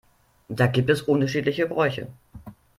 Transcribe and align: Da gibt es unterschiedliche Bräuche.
Da 0.49 0.65
gibt 0.65 0.89
es 0.89 1.03
unterschiedliche 1.03 1.67
Bräuche. 1.67 2.07